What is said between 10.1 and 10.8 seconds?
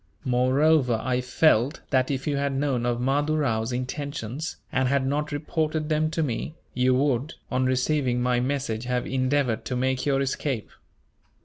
escape.